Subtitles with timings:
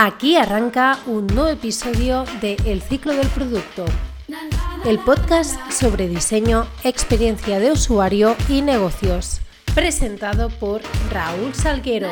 [0.00, 3.84] Aquí arranca un nuevo episodio de El ciclo del producto,
[4.84, 9.40] el podcast sobre diseño, experiencia de usuario y negocios,
[9.74, 12.10] presentado por Raúl Salguero.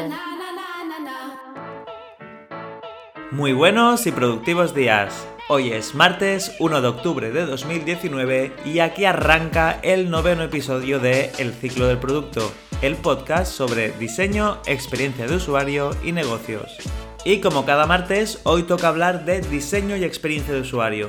[3.30, 5.24] Muy buenos y productivos días.
[5.48, 11.30] Hoy es martes 1 de octubre de 2019 y aquí arranca el noveno episodio de
[11.38, 12.52] El ciclo del producto,
[12.82, 16.76] el podcast sobre diseño, experiencia de usuario y negocios.
[17.24, 21.08] Y como cada martes, hoy toca hablar de diseño y experiencia de usuario.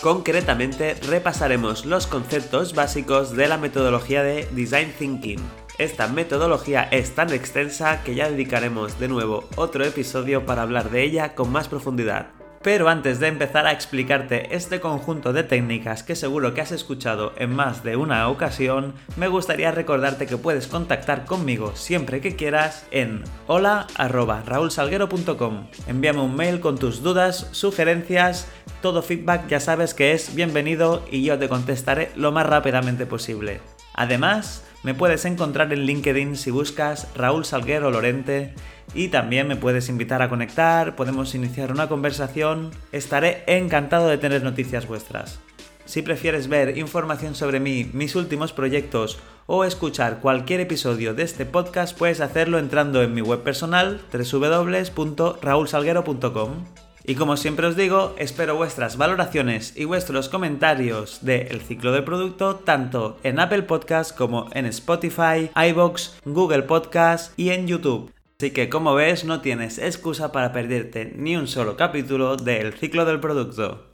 [0.00, 5.40] Concretamente, repasaremos los conceptos básicos de la metodología de Design Thinking.
[5.76, 11.02] Esta metodología es tan extensa que ya dedicaremos de nuevo otro episodio para hablar de
[11.02, 12.37] ella con más profundidad.
[12.62, 17.32] Pero antes de empezar a explicarte este conjunto de técnicas que seguro que has escuchado
[17.36, 22.84] en más de una ocasión, me gustaría recordarte que puedes contactar conmigo siempre que quieras
[22.90, 25.68] en hola.raulsalguero.com.
[25.86, 28.48] Envíame un mail con tus dudas, sugerencias,
[28.82, 33.60] todo feedback ya sabes que es bienvenido y yo te contestaré lo más rápidamente posible.
[33.94, 38.54] Además, me puedes encontrar en LinkedIn si buscas Raúl Salguero Lorente
[38.94, 44.42] y también me puedes invitar a conectar, podemos iniciar una conversación, estaré encantado de tener
[44.42, 45.40] noticias vuestras.
[45.84, 51.46] Si prefieres ver información sobre mí, mis últimos proyectos o escuchar cualquier episodio de este
[51.46, 56.87] podcast, puedes hacerlo entrando en mi web personal www.raulsalguero.com.
[57.08, 62.56] Y como siempre os digo, espero vuestras valoraciones y vuestros comentarios del ciclo del producto
[62.56, 68.12] tanto en Apple Podcast como en Spotify, iBox, Google Podcast y en YouTube.
[68.38, 73.06] Así que como ves no tienes excusa para perderte ni un solo capítulo del ciclo
[73.06, 73.90] del producto.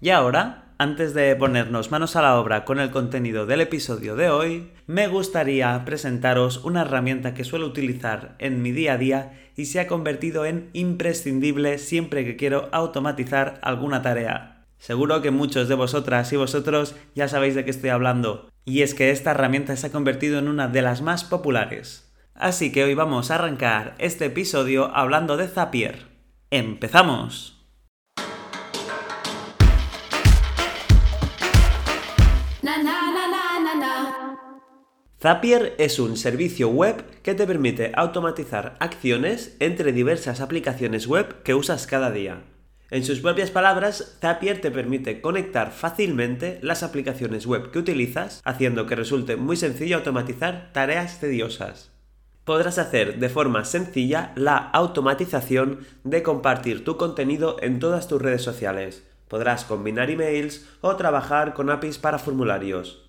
[0.00, 4.28] Y ahora, antes de ponernos manos a la obra con el contenido del episodio de
[4.28, 9.66] hoy, me gustaría presentaros una herramienta que suelo utilizar en mi día a día y
[9.66, 14.66] se ha convertido en imprescindible siempre que quiero automatizar alguna tarea.
[14.78, 18.94] Seguro que muchos de vosotras y vosotros ya sabéis de qué estoy hablando, y es
[18.94, 22.12] que esta herramienta se ha convertido en una de las más populares.
[22.34, 26.06] Así que hoy vamos a arrancar este episodio hablando de Zapier.
[26.50, 27.55] ¡Empezamos!
[35.18, 41.54] Zapier es un servicio web que te permite automatizar acciones entre diversas aplicaciones web que
[41.54, 42.42] usas cada día.
[42.90, 48.84] En sus propias palabras, Zapier te permite conectar fácilmente las aplicaciones web que utilizas, haciendo
[48.84, 51.92] que resulte muy sencillo automatizar tareas tediosas.
[52.44, 58.42] Podrás hacer de forma sencilla la automatización de compartir tu contenido en todas tus redes
[58.42, 59.02] sociales.
[59.28, 63.05] Podrás combinar emails o trabajar con APIs para formularios.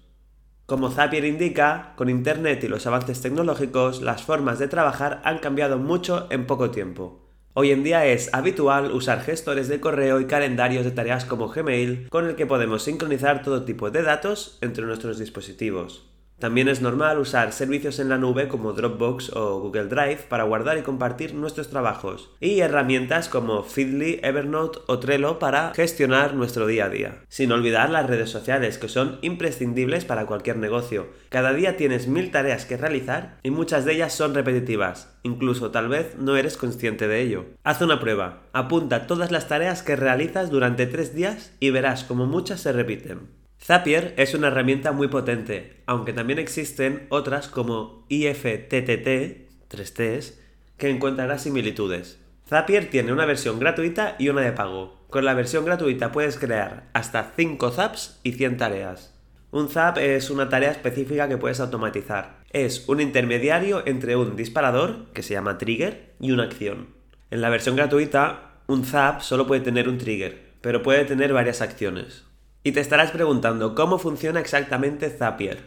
[0.68, 5.78] Como Zapier indica, con Internet y los avances tecnológicos, las formas de trabajar han cambiado
[5.78, 7.22] mucho en poco tiempo.
[7.54, 12.10] Hoy en día es habitual usar gestores de correo y calendarios de tareas como Gmail,
[12.10, 16.17] con el que podemos sincronizar todo tipo de datos entre nuestros dispositivos.
[16.40, 20.78] También es normal usar servicios en la nube como Dropbox o Google Drive para guardar
[20.78, 26.86] y compartir nuestros trabajos, y herramientas como Feedly, Evernote o Trello para gestionar nuestro día
[26.86, 27.24] a día.
[27.28, 31.08] Sin olvidar las redes sociales, que son imprescindibles para cualquier negocio.
[31.30, 35.90] Cada día tienes mil tareas que realizar y muchas de ellas son repetitivas, incluso tal
[35.90, 37.46] vez no eres consciente de ello.
[37.64, 42.28] Haz una prueba, apunta todas las tareas que realizas durante tres días y verás como
[42.28, 43.47] muchas se repiten.
[43.62, 50.36] Zapier es una herramienta muy potente, aunque también existen otras como IFTTT, 3Ts,
[50.78, 52.20] que encontrarás similitudes.
[52.48, 54.98] Zapier tiene una versión gratuita y una de pago.
[55.10, 59.18] Con la versión gratuita puedes crear hasta 5 zaps y 100 tareas.
[59.50, 62.40] Un zap es una tarea específica que puedes automatizar.
[62.52, 66.90] Es un intermediario entre un disparador, que se llama trigger, y una acción.
[67.32, 71.62] En la versión gratuita, un zap solo puede tener un trigger, pero puede tener varias
[71.62, 72.27] acciones.
[72.68, 75.60] Y te estarás preguntando cómo funciona exactamente Zapier.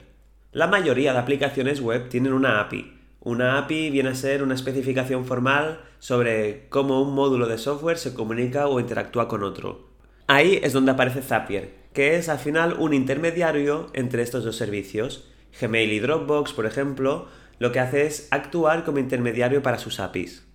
[0.53, 2.93] La mayoría de aplicaciones web tienen una API.
[3.21, 8.13] Una API viene a ser una especificación formal sobre cómo un módulo de software se
[8.13, 9.89] comunica o interactúa con otro.
[10.27, 15.27] Ahí es donde aparece Zapier, que es al final un intermediario entre estos dos servicios.
[15.59, 17.29] Gmail y Dropbox, por ejemplo,
[17.59, 20.47] lo que hace es actuar como intermediario para sus APIs.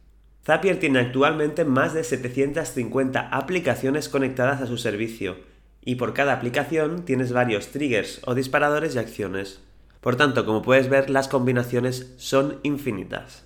[0.46, 5.55] Zapier tiene actualmente más de 750 aplicaciones conectadas a su servicio
[5.86, 9.62] y por cada aplicación tienes varios triggers o disparadores y acciones.
[10.02, 13.46] Por tanto, como puedes ver, las combinaciones son infinitas.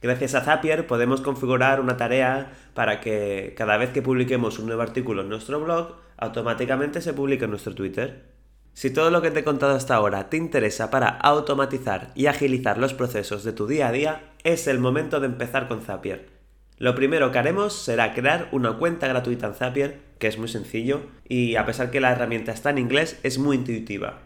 [0.00, 4.82] Gracias a Zapier podemos configurar una tarea para que cada vez que publiquemos un nuevo
[4.82, 8.26] artículo en nuestro blog, automáticamente se publique en nuestro Twitter.
[8.74, 12.78] Si todo lo que te he contado hasta ahora te interesa para automatizar y agilizar
[12.78, 16.28] los procesos de tu día a día, es el momento de empezar con Zapier.
[16.76, 21.02] Lo primero que haremos será crear una cuenta gratuita en Zapier, que es muy sencillo,
[21.28, 24.20] y a pesar que la herramienta está en inglés, es muy intuitiva.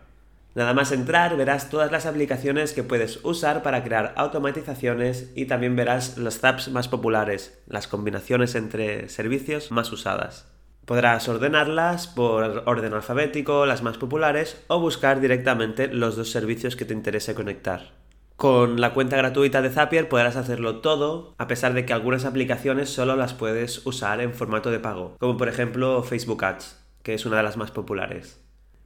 [0.55, 5.77] Nada más entrar verás todas las aplicaciones que puedes usar para crear automatizaciones y también
[5.77, 10.47] verás los zaps más populares, las combinaciones entre servicios más usadas.
[10.85, 16.85] Podrás ordenarlas por orden alfabético, las más populares, o buscar directamente los dos servicios que
[16.85, 18.02] te interese conectar.
[18.37, 22.91] Con la cuenta gratuita de Zapier podrás hacerlo todo, a pesar de que algunas aplicaciones
[22.91, 27.25] solo las puedes usar en formato de pago, como por ejemplo Facebook Ads, que es
[27.25, 28.41] una de las más populares.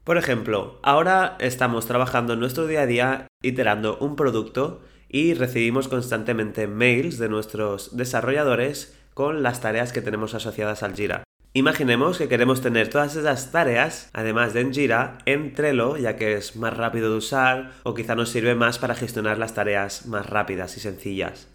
[0.04, 5.88] Por ejemplo, ahora estamos trabajando en nuestro día a día iterando un producto y recibimos
[5.88, 11.24] constantemente mails de nuestros desarrolladores con las tareas que tenemos asociadas al Jira.
[11.56, 16.34] Imaginemos que queremos tener todas esas tareas, además de en Jira, en Trello, ya que
[16.34, 20.26] es más rápido de usar o quizá nos sirve más para gestionar las tareas más
[20.26, 21.48] rápidas y sencillas.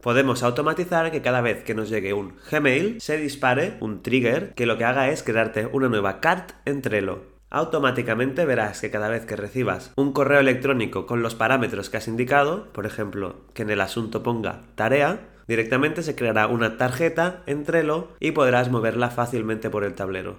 [0.00, 4.66] Podemos automatizar que cada vez que nos llegue un Gmail se dispare un trigger que
[4.66, 9.26] lo que haga es crearte una nueva cart en Trello automáticamente verás que cada vez
[9.26, 13.70] que recibas un correo electrónico con los parámetros que has indicado, por ejemplo, que en
[13.70, 15.18] el asunto ponga tarea,
[15.50, 20.36] directamente se creará una tarjeta en Trello y podrás moverla fácilmente por el tablero.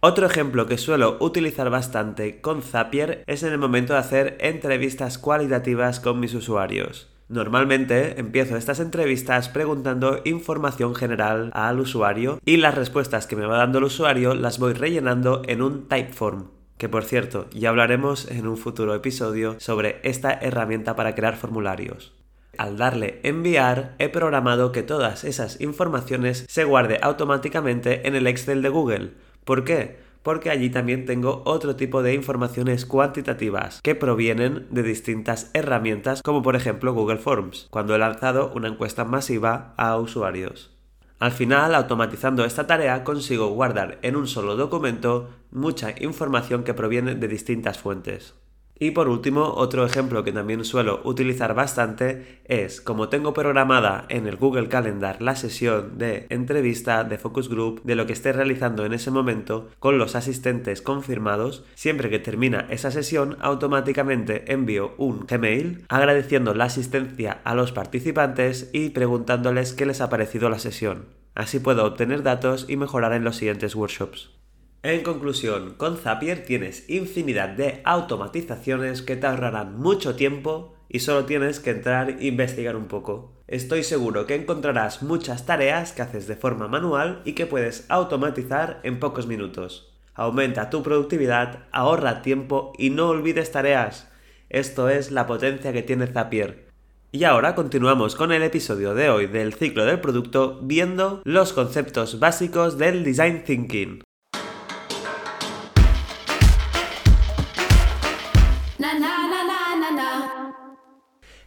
[0.00, 5.18] Otro ejemplo que suelo utilizar bastante con Zapier es en el momento de hacer entrevistas
[5.18, 7.08] cualitativas con mis usuarios.
[7.28, 13.58] Normalmente empiezo estas entrevistas preguntando información general al usuario y las respuestas que me va
[13.58, 16.48] dando el usuario las voy rellenando en un typeform.
[16.76, 22.19] Que por cierto, ya hablaremos en un futuro episodio sobre esta herramienta para crear formularios.
[22.60, 28.60] Al darle enviar, he programado que todas esas informaciones se guarde automáticamente en el Excel
[28.60, 29.14] de Google.
[29.46, 29.96] ¿Por qué?
[30.22, 36.42] porque allí también tengo otro tipo de informaciones cuantitativas que provienen de distintas herramientas como
[36.42, 40.70] por ejemplo Google Forms, cuando he lanzado una encuesta masiva a usuarios.
[41.18, 47.14] Al final, automatizando esta tarea, consigo guardar en un solo documento mucha información que proviene
[47.14, 48.34] de distintas fuentes.
[48.82, 54.26] Y por último, otro ejemplo que también suelo utilizar bastante es, como tengo programada en
[54.26, 58.86] el Google Calendar la sesión de entrevista, de focus group, de lo que esté realizando
[58.86, 65.26] en ese momento, con los asistentes confirmados, siempre que termina esa sesión, automáticamente envío un
[65.26, 71.04] Gmail agradeciendo la asistencia a los participantes y preguntándoles qué les ha parecido la sesión.
[71.34, 74.39] Así puedo obtener datos y mejorar en los siguientes workshops.
[74.82, 81.26] En conclusión, con Zapier tienes infinidad de automatizaciones que te ahorrarán mucho tiempo y solo
[81.26, 83.34] tienes que entrar e investigar un poco.
[83.46, 88.80] Estoy seguro que encontrarás muchas tareas que haces de forma manual y que puedes automatizar
[88.82, 89.92] en pocos minutos.
[90.14, 94.10] Aumenta tu productividad, ahorra tiempo y no olvides tareas.
[94.48, 96.68] Esto es la potencia que tiene Zapier.
[97.12, 102.18] Y ahora continuamos con el episodio de hoy del ciclo del producto viendo los conceptos
[102.18, 104.02] básicos del design thinking.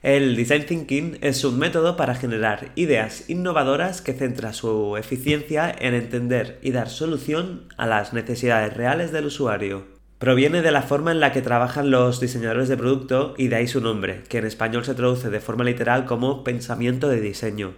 [0.04, 5.94] El design thinking es un método para generar ideas innovadoras que centra su eficiencia en
[5.94, 9.86] entender y dar solución a las necesidades reales del usuario.
[10.20, 13.68] Proviene de la forma en la que trabajan los diseñadores de producto y de ahí
[13.70, 17.74] su nombre, que en español se traduce de forma literal como pensamiento de diseño.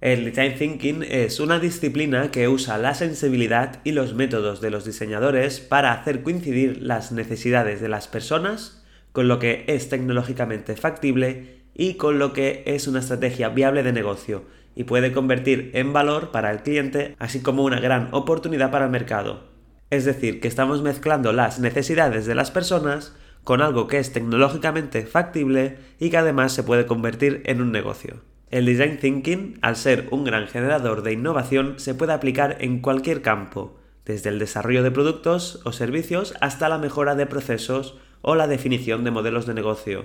[0.00, 4.86] El design thinking es una disciplina que usa la sensibilidad y los métodos de los
[4.86, 8.79] diseñadores para hacer coincidir las necesidades de las personas
[9.12, 13.92] con lo que es tecnológicamente factible y con lo que es una estrategia viable de
[13.92, 18.86] negocio y puede convertir en valor para el cliente, así como una gran oportunidad para
[18.86, 19.44] el mercado.
[19.90, 25.06] Es decir, que estamos mezclando las necesidades de las personas con algo que es tecnológicamente
[25.06, 28.22] factible y que además se puede convertir en un negocio.
[28.50, 33.22] El design thinking, al ser un gran generador de innovación, se puede aplicar en cualquier
[33.22, 38.46] campo, desde el desarrollo de productos o servicios hasta la mejora de procesos o la
[38.46, 40.04] definición de modelos de negocio.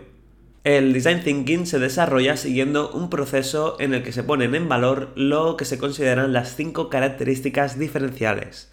[0.64, 5.12] El design thinking se desarrolla siguiendo un proceso en el que se ponen en valor
[5.16, 8.72] lo que se consideran las cinco características diferenciales.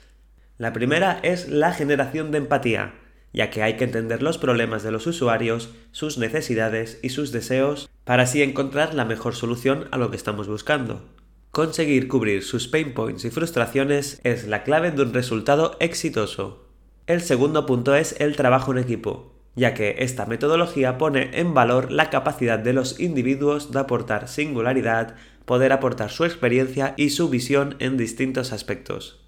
[0.56, 2.94] La primera es la generación de empatía,
[3.32, 7.90] ya que hay que entender los problemas de los usuarios, sus necesidades y sus deseos
[8.04, 11.02] para así encontrar la mejor solución a lo que estamos buscando.
[11.50, 16.71] Conseguir cubrir sus pain points y frustraciones es la clave de un resultado exitoso.
[17.12, 21.92] El segundo punto es el trabajo en equipo ya que esta metodología pone en valor
[21.92, 25.14] la capacidad de los individuos de aportar singularidad,
[25.44, 29.20] poder aportar su experiencia y su visión en distintos aspectos.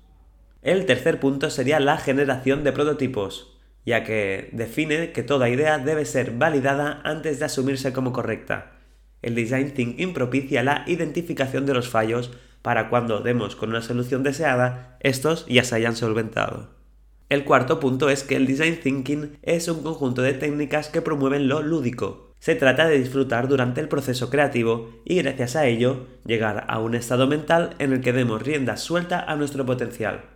[0.62, 6.06] El tercer punto sería la generación de prototipos, ya que define que toda idea debe
[6.06, 8.72] ser validada antes de asumirse como correcta.
[9.20, 12.30] El design thinking propicia la identificación de los fallos
[12.62, 16.73] para cuando demos con una solución deseada, estos ya se hayan solventado.
[17.34, 21.48] El cuarto punto es que el design thinking es un conjunto de técnicas que promueven
[21.48, 22.32] lo lúdico.
[22.38, 26.94] Se trata de disfrutar durante el proceso creativo y gracias a ello llegar a un
[26.94, 30.26] estado mental en el que demos rienda suelta a nuestro potencial.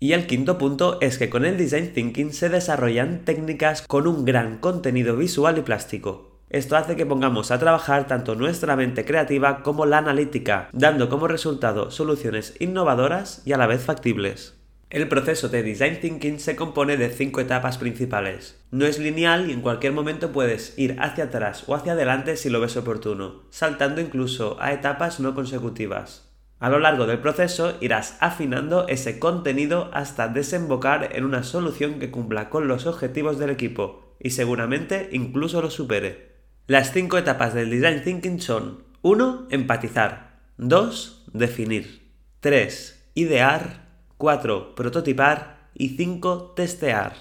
[0.00, 4.24] Y el quinto punto es que con el design thinking se desarrollan técnicas con un
[4.24, 6.40] gran contenido visual y plástico.
[6.48, 11.28] Esto hace que pongamos a trabajar tanto nuestra mente creativa como la analítica, dando como
[11.28, 14.54] resultado soluciones innovadoras y a la vez factibles.
[14.94, 18.64] El proceso de design thinking se compone de cinco etapas principales.
[18.70, 22.48] No es lineal y en cualquier momento puedes ir hacia atrás o hacia adelante si
[22.48, 26.32] lo ves oportuno, saltando incluso a etapas no consecutivas.
[26.60, 32.12] A lo largo del proceso irás afinando ese contenido hasta desembocar en una solución que
[32.12, 36.36] cumpla con los objetivos del equipo y seguramente incluso los supere.
[36.68, 39.48] Las cinco etapas del design thinking son 1.
[39.50, 41.30] Empatizar 2.
[41.32, 43.10] Definir 3.
[43.14, 43.83] Idear
[44.18, 44.74] 4.
[44.74, 46.52] Prototipar y 5.
[46.54, 47.14] Testear.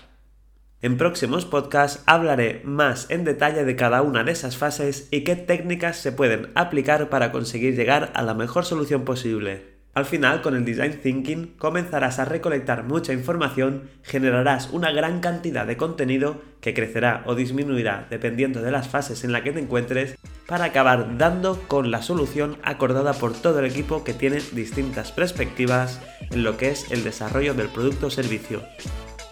[0.81, 5.35] En próximos podcasts hablaré más en detalle de cada una de esas fases y qué
[5.35, 9.72] técnicas se pueden aplicar para conseguir llegar a la mejor solución posible.
[9.95, 15.67] Al final, con el Design Thinking, comenzarás a recolectar mucha información, generarás una gran cantidad
[15.67, 20.17] de contenido que crecerá o disminuirá dependiendo de las fases en las que te encuentres,
[20.47, 26.01] para acabar dando con la solución acordada por todo el equipo que tiene distintas perspectivas
[26.31, 28.63] en lo que es el desarrollo del producto o servicio.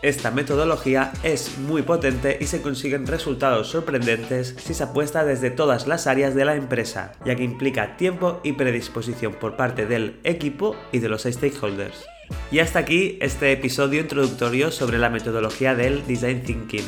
[0.01, 5.85] Esta metodología es muy potente y se consiguen resultados sorprendentes si se apuesta desde todas
[5.85, 10.75] las áreas de la empresa, ya que implica tiempo y predisposición por parte del equipo
[10.91, 12.03] y de los stakeholders.
[12.49, 16.85] Y hasta aquí este episodio introductorio sobre la metodología del Design Thinking.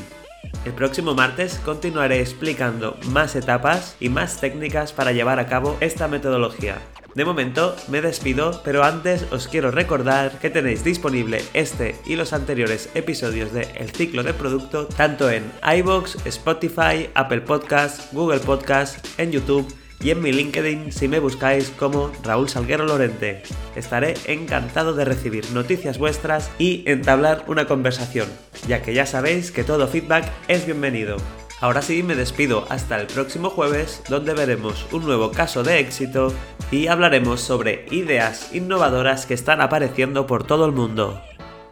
[0.66, 6.08] El próximo martes continuaré explicando más etapas y más técnicas para llevar a cabo esta
[6.08, 6.80] metodología.
[7.16, 12.34] De momento me despido, pero antes os quiero recordar que tenéis disponible este y los
[12.34, 15.44] anteriores episodios de El ciclo de producto tanto en
[15.78, 21.70] iBox, Spotify, Apple Podcasts, Google Podcasts, en YouTube y en mi LinkedIn si me buscáis
[21.70, 23.44] como Raúl Salguero Lorente.
[23.76, 28.28] Estaré encantado de recibir noticias vuestras y entablar una conversación,
[28.68, 31.18] ya que ya sabéis que todo feedback es bienvenido.
[31.64, 36.34] Ahora sí me despido hasta el próximo jueves donde veremos un nuevo caso de éxito
[36.72, 41.22] y hablaremos sobre ideas innovadoras que están apareciendo por todo el mundo.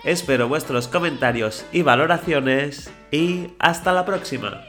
[0.05, 4.62] Espero vuestros comentarios y valoraciones y hasta la próxima.